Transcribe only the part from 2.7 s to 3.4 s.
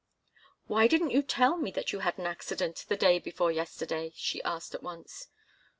the day